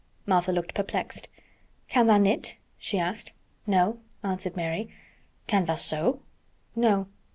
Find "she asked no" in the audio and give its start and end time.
2.79-3.99